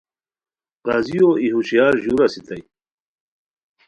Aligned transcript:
قاضیو 0.85 1.27
ای 1.41 1.47
ہوشیار 1.55 1.93
ژور 2.03 2.21
اسیتائے 2.25 2.63